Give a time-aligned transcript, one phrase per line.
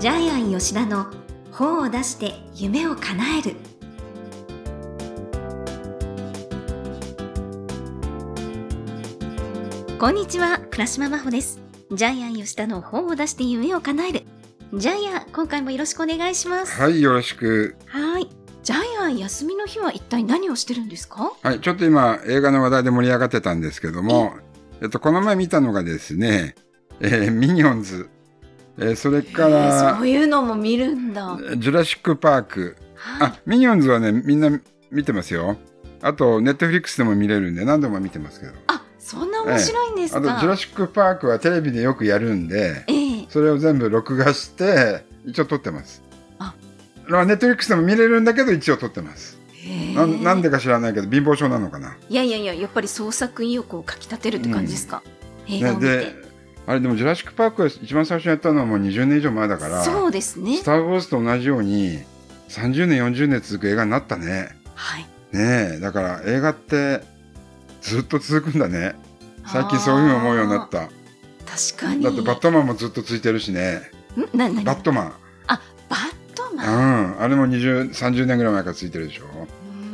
[0.00, 1.08] ジャイアン吉田の
[1.52, 3.56] 本を出して夢を叶える。
[9.98, 11.60] こんにちは倉島真帆です。
[11.92, 14.22] ジャイアン吉田の本を出して夢を叶える。
[14.72, 16.80] ジャイアン今回もよろしくお願いします。
[16.80, 17.76] はい、よろしく。
[17.84, 18.26] はい。
[18.62, 21.30] ジャイアン休みの日は一体何をしてるんですか？
[21.42, 24.32] はい、ちょっと今、映画の話題で盛り上がってたんですけども、
[24.80, 26.54] えっと、この前見たのがですね、
[27.00, 28.08] えーミニオンズ、
[28.80, 32.76] えーそれかえーらそう、いうのも見るんだジュラシック・パーク。
[32.94, 34.50] はいあ、ミニオンズはね、みんな
[34.90, 35.56] 見てますよ。
[36.02, 38.52] あと、ネットフリックスでも見れるんで、何度も見てますけど。
[38.66, 46.02] あそんな面白いんですか、あと、ジュラシック・パークはテレビでよくやるんで、ええそれを全部録画して、一応撮ってます。
[46.38, 46.54] あ
[47.06, 49.38] まあネットフリックスでも見れるんだけど、一応撮ってます。
[49.94, 51.96] ななんでか知らないけど、貧乏症なのかな。
[52.08, 55.02] いやいやいややっぱり創作意欲をかきたてるって感じですか、
[55.48, 56.29] 映画をね、見て、で、
[56.70, 61.98] あれでも、ジュラシック・パークは一番最初にやったのはもう20年以上前だから、そうですねスター・ウォーズと同じように、
[62.48, 64.50] 30年、40年続く映画になったね。
[64.76, 67.02] はいねえ、だから映画って
[67.82, 68.94] ずっと続くんだね。
[69.46, 70.88] 最近そういうふうに思うようになった。
[71.44, 73.82] 確かにだってバットマンもずっと続いてるしね。
[74.32, 74.38] ん？
[74.38, 75.12] ななバットマン。
[75.48, 77.20] あバットうマン、ん。
[77.20, 79.24] あれも20、30年ぐらい前から続いてるでしょ。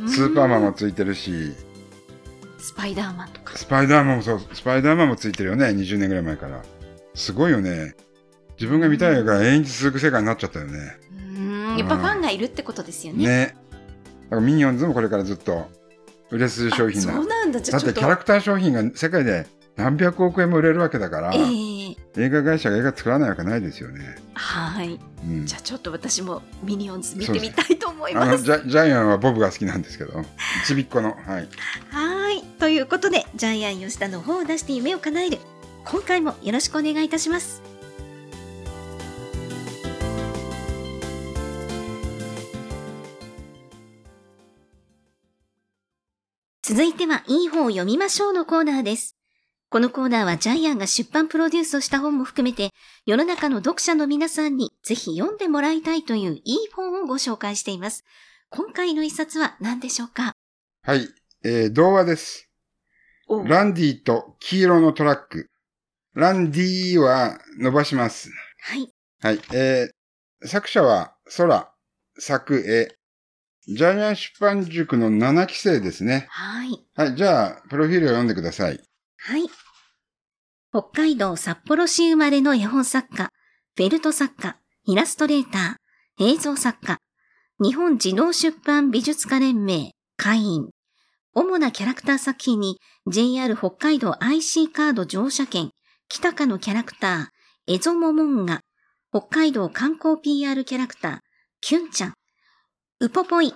[0.07, 1.53] スーパーマンも続いてるし、
[2.67, 5.67] スパイダーマンとかスパイダーマンもそう、スパイダーマンも続いてるよね。
[5.67, 6.61] 20年ぐらい前から。
[7.15, 7.95] すごいよね。
[8.59, 10.97] 自分が見たい映画が永遠に続く世界になっちゃったよね。
[11.13, 13.57] うーんやっぱファンがいるってことですよねね。
[14.25, 15.69] だからミニオンズもこれからずっと
[16.29, 17.13] 売れ筋商品だ。
[17.13, 24.17] あそうなんだじゃだってとキャラクター商品が世界で何百億円も売れるわけだから、ええ映画会社が映画作らないわけないですよね。
[24.33, 30.23] はいうんじゃあちょっと私もミニオンズ見てみたいと思いあますのジャジャイアンはボブが好きなんですけど、
[30.65, 31.11] ちびっこの。
[31.11, 31.17] はい。
[31.25, 31.47] はい。
[32.31, 35.39] いということで、ジャイアン吉田の方を出して夢を叶える。
[35.85, 37.61] 今回もよろしくお願いいたします。
[46.61, 49.15] 続いては、いい本を読みましょうのコーナーです。
[49.69, 52.71] このコーナーはジャイアンが出版プロデュースをした本も含めて、
[53.05, 58.03] 世の中の読者の皆さんにぜひ読んでもらいたいといういい本をご紹介しています。
[58.49, 60.33] 今回の一冊は何でしょうか？
[60.83, 61.09] はい。
[61.43, 62.49] えー、童話です。
[63.27, 65.49] おランディと黄色のトラック。
[66.13, 68.31] ランディは伸ばします。
[68.61, 68.91] はい。
[69.21, 69.39] はい。
[69.53, 71.71] えー、作者は空、
[72.17, 72.95] 作絵。
[73.67, 76.27] ジャイアン出版塾の7期生ですね。
[76.29, 76.69] はい。
[76.95, 77.15] はい。
[77.15, 78.79] じゃあ、プロフィールを読んでください。
[79.17, 79.43] はい。
[80.71, 83.29] 北海道札幌市生まれの絵本作家、
[83.75, 86.97] フェルト作家、イラストレーター、映像作家、
[87.59, 90.69] 日本児童出版美術家連盟、会員。
[91.39, 95.69] 主なキャラクター作品に JR 北海道 IC カード乗車券、
[96.09, 98.61] 北かのキャラクター、エゾモモンガ、
[99.11, 101.19] 北海道観光 PR キャラクター、
[101.61, 102.13] キュンちゃん、
[103.01, 103.53] ウポポイ、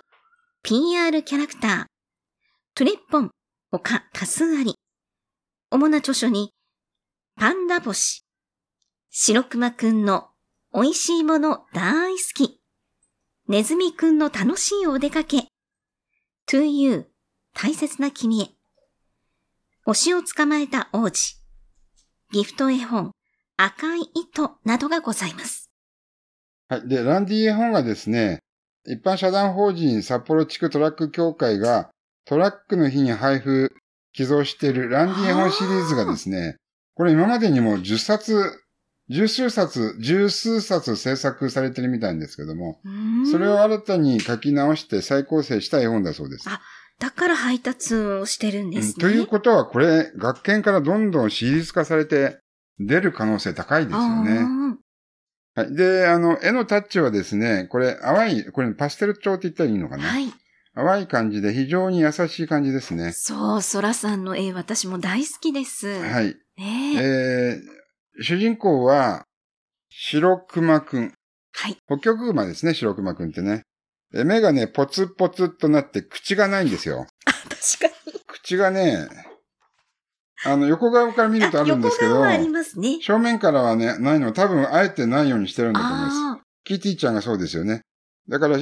[0.61, 1.85] PR キャラクター、
[2.75, 3.31] トゥレッポン、
[3.71, 4.75] 他多数あり。
[5.71, 6.51] 主な著書に、
[7.35, 8.23] パンダ星、
[9.09, 10.27] 白熊くんの
[10.71, 12.61] 美味しいもの大好き、
[13.47, 15.47] ネズミくんの楽しいお出かけ、
[16.47, 17.10] to you
[17.53, 18.49] 大切な君へ、
[19.83, 21.37] 星を捕まえた王子、
[22.31, 23.11] ギフト絵本、
[23.57, 25.69] 赤い糸などがございます。
[26.69, 26.87] はい。
[26.87, 28.39] で、ランディ絵本がですね、
[28.85, 31.91] 一般社団法人札幌地区トラック協会が
[32.25, 33.71] トラックの日に配布、
[34.13, 36.55] 寄贈しているランディ絵本シリーズがですね、
[36.95, 38.63] これ今までにも10冊、
[39.09, 42.79] 十数冊、十数冊制作されてるみたいんですけども、
[43.29, 46.49] それを新たに書き直して再構成した絵本だそうです。
[46.49, 46.61] あ
[47.01, 48.93] だから配達をしてるんですね。
[48.95, 52.37] うんということは、これ、学研からどんどんシリーズ化されて
[52.79, 54.77] 出る可能性高いですよね。
[55.55, 55.75] あはい。
[55.75, 60.03] で、あの、絵のタッチはですね、これ、淡い、これパステル調って言ったらいいのかな？
[60.03, 60.33] ーはい。
[60.75, 63.11] 淡い感じで非常に優しい感じですね。
[63.13, 65.89] そう、ソラさんの絵、私も大好きです。
[65.89, 66.35] はい。
[66.57, 67.57] ねえ。
[67.57, 69.25] えー、主人公は、
[69.89, 71.13] 白熊くん。
[71.53, 71.77] はい。
[71.87, 73.63] 北極熊ですね、白熊くんってね。
[74.13, 77.07] え目がね、ポツポツっとなって口がないんですよ。
[77.25, 78.13] 確かに。
[78.27, 79.07] 口がね、
[80.43, 82.99] あの、横側から見るとあるんですけどありますね。
[83.01, 86.15] 正面からはね、ないの、多分あえてないようにしてるんだと思います。
[86.39, 87.81] あキティちゃんがそうですよね。
[88.27, 88.57] だから、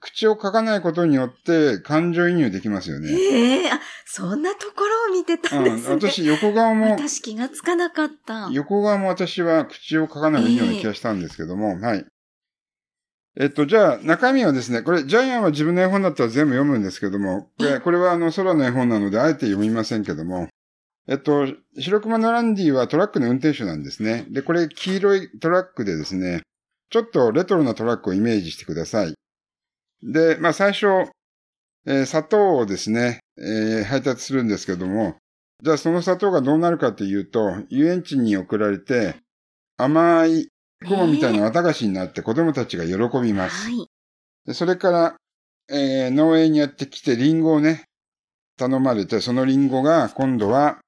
[0.00, 3.00] 口を書かないことによって感情移入できますよあ。
[3.00, 3.12] ね。
[3.12, 5.82] ええあ、そんなところを見てたんですね。
[5.82, 8.48] うん、私、横側も、私気がつかなかった。
[8.50, 12.06] 横側も私は口を書かないような気がしたんですけども、はい。
[13.40, 17.48] えっと、じゃあ、中身はですね、これ、ジャイアンは自分の絵本だったら全部読むんですけども、
[17.82, 20.48] これはあの、空の絵本なので、あえて読みませんけども、
[21.08, 21.48] えっと、
[21.78, 24.26] 白熊のランディはトラックの運転手なんですね。
[24.28, 26.42] で、これ、黄色いトラックでですね、
[26.90, 29.14] ちょっとレトロなトラックをイメージしてください。
[30.02, 30.86] で、まあ最初、
[31.86, 35.16] えー砂糖をですね、えー配達するんですけども、
[35.62, 39.16] じゃあその砂糖がどうなるかというと、遊園地に送られて、
[39.78, 40.49] 甘い
[40.86, 43.66] 雲みたいな綿菓子になって子供たちが喜びます。
[43.66, 43.86] はい。
[44.46, 45.16] でそれから、
[45.70, 47.84] えー農園にやってきてリンゴをね、
[48.56, 50.78] 頼まれて、そのリンゴが今度は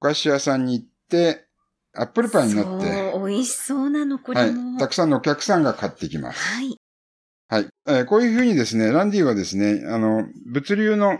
[0.00, 1.46] お菓子屋さんに行って、
[1.94, 4.78] アップルパイになって、美味しそうなの、こはいれも。。
[4.78, 6.38] たくさんのお客さんが買ってきます。
[6.38, 6.76] はい。
[7.48, 7.68] はい。
[7.86, 11.18] えーこういうふうにですね、ランディはですね、あの、物流の、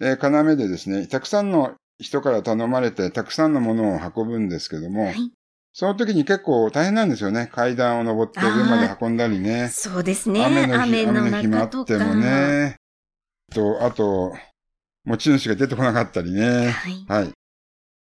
[0.00, 5.32] えー要でですね、たくさんの人から頼まれて、たくさんのものを運ぶんですけども、はい。
[5.78, 7.48] その時に結構大変なんですよね。
[7.52, 9.68] 階段を登って上まで運んだりね。
[9.68, 10.44] そうですね。
[10.44, 11.64] 雨の日、雨の雨の。
[11.66, 12.74] ってもね。
[13.54, 14.36] と、あと、
[15.04, 16.70] 持ち主が出てこなかったりね。
[16.70, 17.04] はい。
[17.06, 17.32] はい。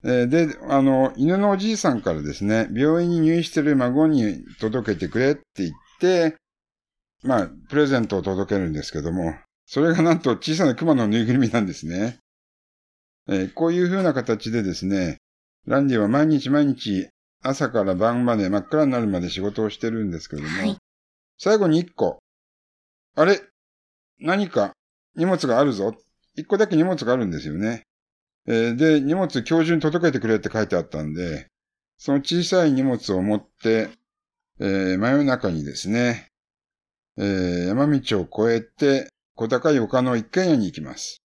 [0.04, 6.36] えーで、あの、犬のおじいさんからですね、病院に入院してる孫に届けてくれって言って、
[7.24, 9.34] まあ、プレゼントを届けるんですけども、
[9.66, 12.20] それがなんと小さな熊のぬいぐるみなんですね。
[13.28, 15.18] えーこういう風な形でですね、
[15.66, 17.10] ランディは毎日毎日
[17.48, 20.78] 朝から晩まで真っ暗になるまで仕事をしてるんですけども、はい
[21.38, 22.20] 最後に一個、
[23.16, 23.42] あれ？
[24.22, 24.72] 何か？
[25.18, 25.94] 荷物があるぞ。
[26.36, 27.84] 一個だけ荷物があるんですよね。
[28.48, 31.48] えーで、荷物今日中に届けてくれって書いてあったんで、
[31.98, 33.90] その小さい荷物を持って、
[34.62, 36.28] えー真夜中にですね、
[37.18, 41.18] えー山道を越えて、小高い丘の一軒家に行きます。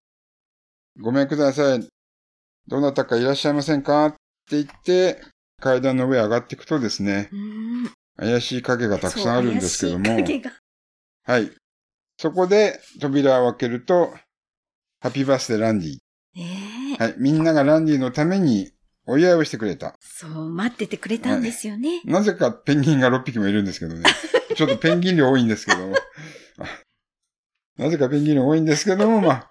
[1.01, 1.87] ごめんください。
[2.67, 4.07] どなたかいらっしゃいませんか？
[4.07, 4.15] っ
[4.51, 5.23] て言って、
[5.61, 7.31] 階段の上上がっていくとですね。
[8.17, 10.43] 怪しい影がたくさんあるんですけども、い
[11.25, 11.51] はい。
[12.19, 14.15] そこで扉を開けると、
[15.01, 15.99] ハッピーバースデーランディ。
[16.35, 17.03] ねえ。
[17.03, 17.15] はい。
[17.19, 18.73] みんながランディのために
[19.07, 19.97] お祝いをしてくれた。
[20.01, 22.03] そう、待っててくれたんですよね。
[22.05, 24.03] なぜかペンギンが6匹もいるんですけどね。
[24.55, 25.97] ちょっとペンギン量多いんですけども。
[26.59, 29.49] あなぜかペンギン量多いんですけども、まあ。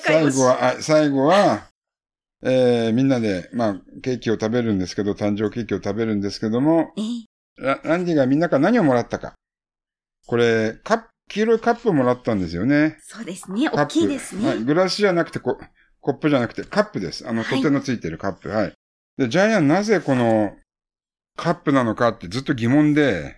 [0.00, 1.66] 最後は、あ最後は、
[2.44, 9.34] えー、みんなで、まあ、ケーキを食べるんですけど、誕生ケーキを食べるんですけども、ええラランディがみんなから何をもらったか。
[10.26, 12.96] これ、カップ、黄色いカップをもらったんですよね。
[13.02, 13.68] そうですね。
[13.68, 14.48] 大きいですね。
[14.48, 14.64] はい。
[14.64, 15.58] グラスじゃなくてコ、
[16.00, 17.28] コップじゃなくてカップです。
[17.28, 18.48] あの、はい取っ手のついてるカップ。
[18.48, 18.72] はい。
[19.18, 20.56] で、ジャイアンなぜこの
[21.36, 23.36] カップなのかってずっと疑問で、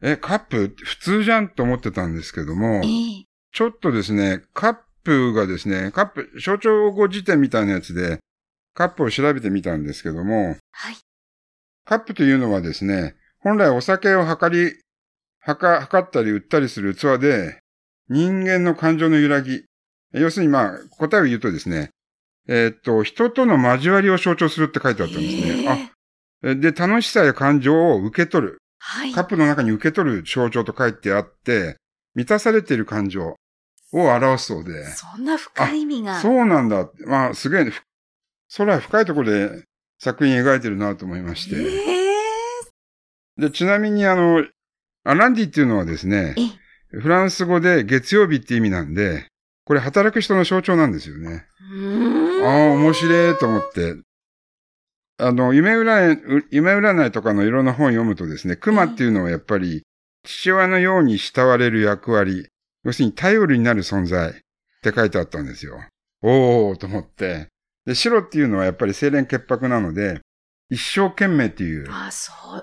[0.00, 8.20] え、カップ普通じゃんと思ってたんですけども、ええちょっとですね、カップがですね、カップ、象徴語辞典みたいなやつで、
[8.78, 10.96] カップを調べてみたんですけども、はい。
[11.84, 14.72] カップというのはですね、本来お酒を測り、
[15.40, 17.58] 測、測ったり売ったりする器で、
[18.08, 19.64] 人間の感情の揺らぎ。
[20.12, 21.90] 要するにまあ、答えを言うとですね、
[22.46, 25.42] えーっと、人との交わりを象徴するって書いてあったんですね。
[25.42, 25.68] ええ
[26.44, 28.58] あ、えで、楽しさや感情を受け取る。
[28.78, 29.12] はい。
[29.12, 31.78] カップの中に受け取る象徴と書いてあって、
[32.14, 33.36] 満たされている感情を
[33.92, 34.86] 表すそうで。
[34.92, 36.20] そんな深い意味が。
[36.20, 36.88] そうなんだ。
[37.06, 37.82] まあ、すげえ、ふ
[38.56, 39.64] 空深いところで
[39.98, 41.56] 作品描いてるなと思いまして。
[41.56, 41.98] ええ
[43.38, 44.44] で、ちなみにあの、
[45.04, 46.34] アランディっていうのはですね、
[46.92, 49.26] えフランス語で月曜日って意味なんで、
[49.64, 51.46] これ働く人の象徴なんですよね。
[52.42, 53.96] ああ、面白いと思って。
[55.18, 59.82] あの、夢占い、夢占いとかのいろんな本を読むとですね、熊っていうのはやっぱり
[60.24, 62.48] 父親のように慕われる役割、
[62.84, 64.34] 要するに頼りになる存在っ
[64.82, 65.78] て書いてあったんですよ。
[66.22, 67.48] おーと思って。
[67.88, 70.20] で、白っていうのはやっぱり清廉潔白なので、
[70.68, 71.88] 一生懸命っていう。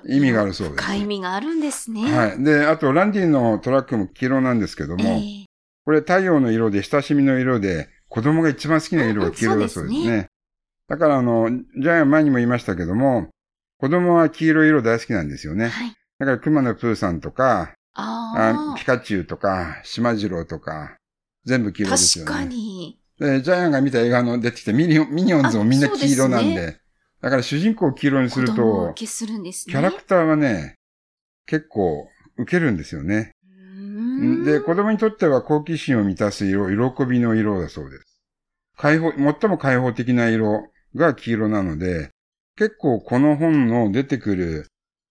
[0.07, 2.15] 意味があるそうです深い意味があるんですね。
[2.15, 2.43] はい。
[2.43, 5.45] で、あと、ランディのトラックも黄色なんですけども、ええ
[5.83, 9.97] これ太陽の色で親しみの色で、子供が一番好きな色が黄色だそうですね。
[9.97, 10.29] そうで
[10.89, 13.29] だからあの、ジャイアン前にも言いましたけども、
[13.79, 15.69] 子供は黄色い色大好きなんですよね。
[15.69, 15.95] はい。
[16.19, 20.97] だから熊野プーさんとか、ああピカチュウとか、島次郎とか、
[21.45, 21.87] 全部黄あ。
[21.87, 22.31] 色ですよね。
[22.31, 22.99] 確かに。
[23.19, 26.77] で、ジャイアンが見た映画の出てきてミニオンズもみんな黄色なんで、で
[27.21, 28.93] だから主人公を黄色にすると。
[28.95, 30.75] キャラクターはね、
[31.45, 32.07] 結構
[32.37, 33.31] 受けるんですよね。
[34.45, 38.03] で、子供にとっては好奇心を満たす色、喜びの色だそうです。
[38.77, 42.09] 開放、最も開放的な色が黄色なので、
[42.57, 44.67] 結構この本の出てくる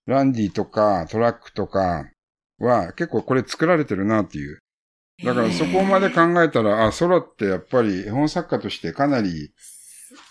[0.07, 2.11] ランディとかトラックとか
[2.59, 4.59] は結構これ作られてるなっていう。
[5.23, 9.53] だからそこまで考えたら、あ、空ってやっぱり絵本作家としてかなり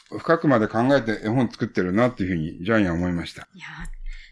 [0.10, 3.48] 深くまで考えて絵本作ってるなっていうふうにジャイアン思いました。
[3.54, 3.66] いや、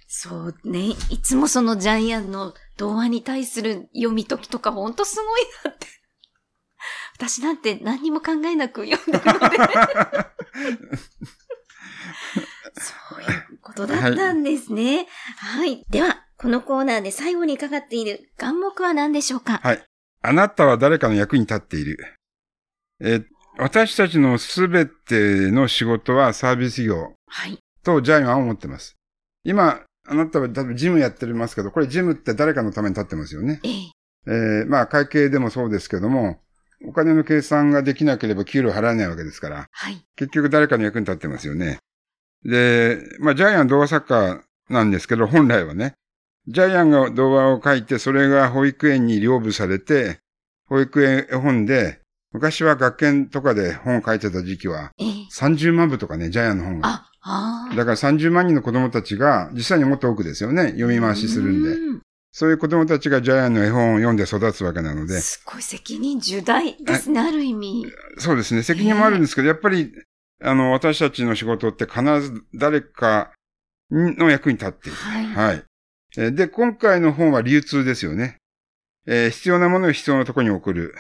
[0.07, 0.89] そうね。
[1.09, 5.87] いつもそのジャイアンの童話に対する読み解きとかほんとすごいなって。
[7.17, 9.57] 私なんて何にも考えなく読んでるので。
[12.73, 15.07] そういうことだったんですね。
[15.37, 15.85] はい。
[15.89, 19.59] では、このコーナーで最後にかかっている願目は何でしょうか？
[19.63, 19.83] はい。
[20.21, 21.97] あなたは誰かの役に立っている。
[22.99, 23.25] えー
[23.57, 27.59] 私たちのすべての仕事はサービス業はい。
[27.83, 28.95] とジャイアンは思ってます。
[29.43, 33.59] 今、あなたは多分ジムやってますけど、これジムって誰かのために立ってますよね。
[33.63, 33.71] ええ。
[34.27, 36.39] えーまあ会計でもそうですけども、
[36.87, 40.01] お金の計算ができなければ給料払えないわけですから、はい。
[40.15, 41.79] 結局誰かの役に立ってますよね。
[42.45, 45.93] で、まあジャイアン動画作家なんですけど、本来はね、
[46.51, 50.19] ジャイアンが動画を書いて、それが保育園に領部されて、
[50.67, 51.99] 保育園絵本で、
[52.33, 55.07] 昔は学研とかで本を書いてた時期は、ええ。
[55.33, 57.05] 30万部とかね、ジャイアンの本が。
[57.75, 61.69] だから30万人の子供たちが、実際にもっと多くですよね、読み回しするんで。
[61.69, 62.01] う
[62.33, 67.85] そういう子供たちがジャイアンの絵本を読んで育つわけなので、すごい責任重大ですね、ある意味。
[68.17, 69.91] そうですね、責任もあるんですけど、やっぱり、
[70.41, 73.31] あの、私たちの仕事って必ず誰か
[73.91, 74.97] の役に立っている。
[74.97, 75.25] はい。
[75.25, 75.63] はい。
[76.17, 78.37] えーで、今回の本は流通ですよね。
[79.07, 80.95] えー必要なものを必要なところに送る。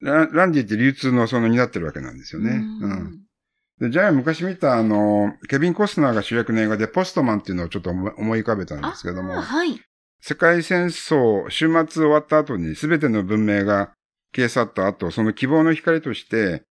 [0.00, 2.50] ラランディって流通のその担ってるわけなんですよね。
[2.50, 3.20] ううんん。
[3.80, 9.80] で、ジャイアン昔見たあの、ケビン・コスナーが主役の映画でポストマンっていうのをちょっと思い浮かべたんですけどもあ、はい。
[10.20, 13.92] 世界戦争、終末終わった後に全ての文明が
[14.34, 16.62] 消え去った後、その希望の光として、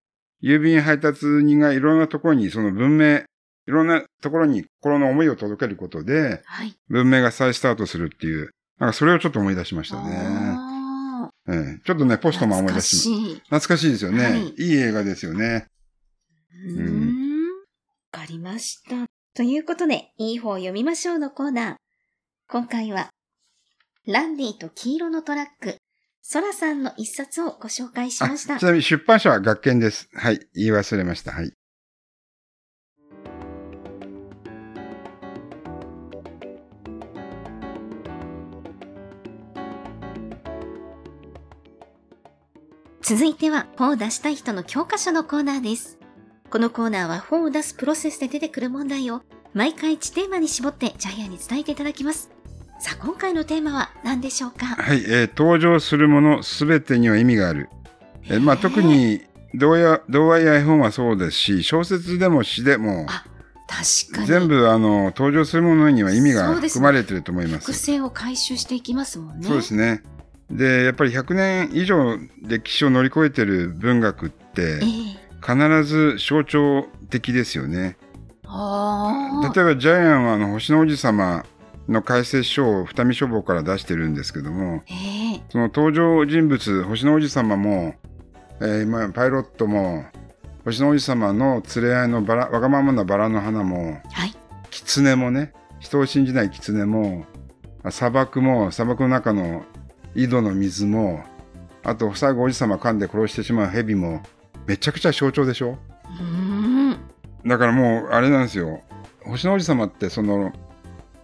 [0.42, 3.24] 郵便配達人がいろんなところにその文明、
[3.68, 6.76] いろんなところに心の思いを届けることで、はい。
[6.90, 10.16] 文明が再スタートするっていう、なんかそれをちょっと思い出しましたね。
[10.16, 12.34] あええちょっとね、ポあ。
[12.34, 13.36] ストマン思い出し懐かしい。
[13.36, 14.54] 懐かしいですよね、はいい。
[14.58, 15.68] い映画ですよね。
[16.52, 17.48] うーん。
[18.12, 19.06] わかりました。
[19.36, 21.76] ということで、いい方を読みましょうのコーナー。
[22.48, 23.10] 今回は、
[24.06, 25.78] ランディと黄色のトラック、
[26.22, 28.64] ソラさんの一冊をご紹介しあましたち。
[28.64, 30.08] なみに出版社は学研です。
[30.14, 30.40] はい。
[30.54, 31.32] 言い忘れました。
[31.32, 31.52] はい。
[43.04, 45.98] 続いては、本を出したい人の教科書のコーナーです。
[46.50, 49.22] このコーナーは本を出すプロセスで出てくる問題を
[49.54, 52.30] 毎回1テーマに絞ってジャイアンに伝えていただきます。
[52.80, 54.66] さあ、今回のテーマは何でしょうか？
[54.68, 55.04] はい。
[55.08, 57.70] えー登場するものすべてには意味がある。
[58.26, 59.22] えーまあ、特に
[59.54, 63.26] 童話童話や絵本はそうですし、小説でも詩でも、あ
[63.68, 64.28] 確かに。
[64.28, 67.66] 全部あの登場するものには意味が含まれていると思います。
[67.66, 69.48] 伏線を回収していきますもんね。
[69.48, 70.04] そうですね。
[70.50, 74.80] で、やっぱり100年以上歴史を乗り越えてる文学ってえ
[75.20, 77.98] え必ず象徴的ですよね。
[78.44, 81.44] 例えばジャイアンはあの星の王子様
[81.90, 87.96] の解説書を二見書房から出してるんですけども、ええその登場人物、星の王子様も、
[88.62, 90.06] えーまあ、パイロットも、
[90.64, 94.34] 星の王子様の連れ合いのバラわがままなバラの花も、はい。
[94.70, 97.26] 狐もね、人を信じない狐も、
[97.84, 99.64] あ砂漠も、砂漠の中の
[100.16, 101.24] 井戸の水も、
[101.84, 104.22] あと最後王子様噛んで殺してしまう蛇も、
[104.68, 105.78] めちゃくちゃ象徴でしょ？
[107.46, 108.82] だからもう、あれなんですよ。
[109.26, 110.54] 星の王子様って、その、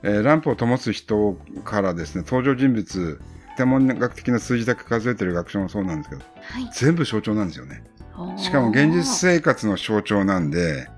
[0.03, 3.21] えーランプを灯す人からですね、登場人物、
[3.57, 6.69] 天文学的な数字だけ数えてる学者もそうなんですけど、はい。
[6.73, 7.83] 全部象徴なんですよね。
[8.17, 10.89] おーしかも現実生活の象徴なんで、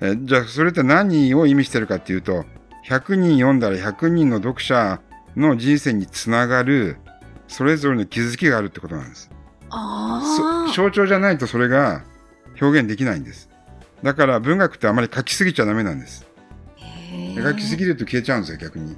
[0.00, 2.44] えじゃあそれって何を意味してるかっていうと、
[2.88, 5.00] 100人読んだら100人の読者
[5.36, 6.96] の人生につながる、
[7.50, 9.28] それぞれの気づきがあるってことなんです。
[9.70, 12.04] あ象徴じゃないとそれが
[12.60, 13.50] 表現できないんです。
[14.04, 16.26] だから文学ってあまり書きすぎちゃダメなんです。
[16.76, 18.96] へえ書きすぎると消えちゃうんですよ、逆に。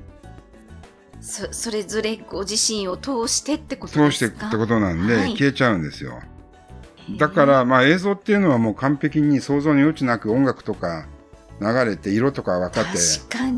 [1.22, 6.20] そそれぞれご自身を通してってこと通してってことなんで、はい消えちゃうんですよ。
[7.18, 11.06] だから、まあ映像っていうのはもう完璧に想像の余地なく音楽とか
[11.62, 12.98] 流れて色とか分かって。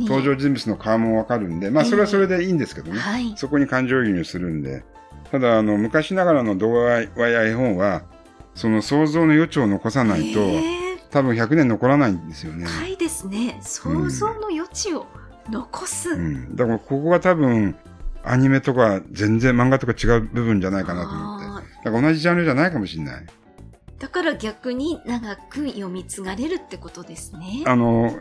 [0.04, 2.99] 登場人物の顔も分かるんで、まあそれはそれでいいんですけどね。
[2.99, 3.32] はい。
[3.37, 4.84] そこに感情移入するんで。
[5.30, 8.02] ただ、あの、昔ながらの童話や絵本は、
[8.54, 12.66] その想像の余地を残さないと、へえ多分100年残らないんですよね。
[12.66, 13.58] 深いですね。
[13.62, 15.06] 想像の余地を
[15.49, 16.11] 残す。
[16.11, 16.56] うん。
[16.56, 17.76] だからここが多分、
[18.25, 21.46] アニメとか全然漫画とか違う部分じゃないかなと思って。
[21.46, 23.26] あだから同じジャンルじゃないかもしれない。
[23.98, 27.62] ーだから逆に長く読み継がれるってことですね。
[27.66, 28.12] あの、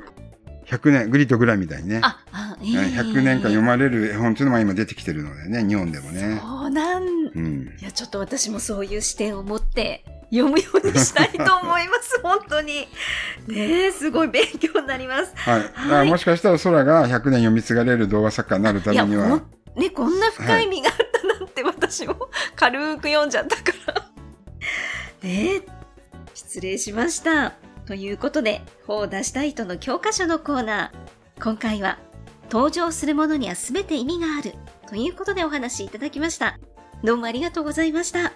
[0.65, 1.99] 100年、グリとグラみたいにね。
[2.03, 6.39] あ、あええ100年間読まれる絵本っていうのも今出てきてるのでね、日本でもね。
[6.41, 7.75] そうなんうん。
[7.79, 12.19] いや、ちょっと私もそういう視点を持って読むようにしたいと思います。
[12.23, 12.87] 本当に。
[13.47, 15.33] ねえ、すごい勉強になります。
[15.35, 15.61] はい。
[15.61, 19.41] だからもしかしたら空が100年読み継がれる童話作家になるためには
[19.75, 23.73] ね、こんな深い意味があったなんて私も軽く読んじゃったから。
[23.73, 23.82] ね
[25.23, 25.61] え、
[26.33, 27.53] 失礼しました。
[27.85, 31.43] ということで、本を出したい人の教科書のコーナー。
[31.43, 31.99] 今回は、
[32.51, 34.53] 登場するものには全て意味がある。
[34.87, 36.59] ということでお話しいただきました。
[37.03, 38.33] どうもありがとうございました。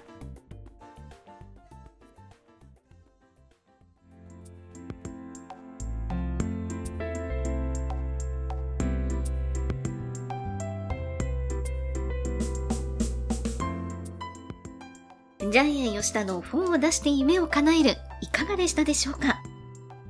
[15.49, 19.41] ジャイアン吉田の本を出して夢を叶える、いかがでしたでしょうか？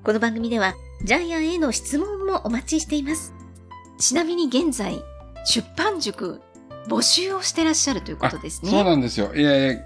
[0.04, 3.34] この番組では、ジャイアンへの質問もお待ちしています。
[4.00, 5.00] ちなみに現在、
[5.46, 6.42] 出版塾、
[6.88, 8.72] 募集をしてらっしゃるということですね。
[8.72, 9.36] そうなんですよ。
[9.36, 9.80] いやいや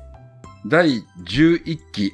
[0.67, 2.13] 第11期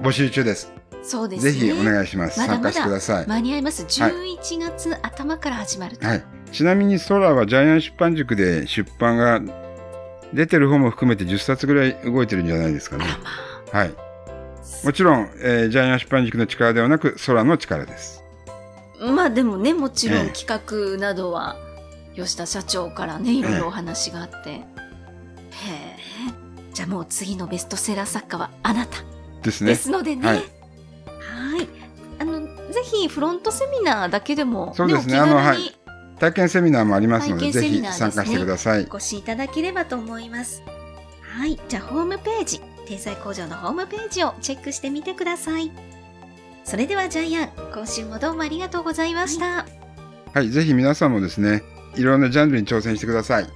[0.00, 0.70] 募集中です。
[1.02, 1.50] そうですね。
[1.50, 2.38] ぜひお願いします。
[2.38, 3.26] まだまだ参加してください。
[3.26, 3.82] 間に合います。
[3.84, 6.06] 11月頭から始まると。
[6.06, 6.24] はい。
[6.52, 9.40] ちなみにソラはジャイアン出版塾で出版が
[10.34, 13.04] 出てる方も含めて10冊ぐらい動いてるんじゃないですかね
[13.72, 13.94] はい。
[14.84, 18.22] もちろん、えージャイアン出版塾の力ではなく、ソラの力です。
[19.00, 19.06] あ。
[19.06, 21.56] まあでもね、もちろええん企画などは、
[22.14, 24.50] 吉田社長からね、いろいろお話があって。
[24.50, 24.64] へえ。
[26.72, 28.98] じゃあもう次のベストセラー作家はあなた
[29.42, 29.70] ですね。
[29.70, 30.26] ですのでね。
[30.26, 31.68] はいはい。
[32.18, 35.74] あの、ぜひフロントセミナーだけでも、そうですねあのはい
[36.18, 38.86] 体験セミナーもありますので、ぜひ参加してください。
[38.90, 40.62] お越しいただければと思います。
[41.20, 41.58] はい。
[41.68, 45.70] じゃあ、ホームページ、天才工場のホームページをチェックしてみてください。
[46.64, 49.66] それでは、ジャイアン、今週もどうもありがとうございました。
[50.32, 50.48] はい。
[50.50, 51.62] ぜひ皆さんもですね、
[51.96, 53.46] いろんなジャンルに挑戦してください。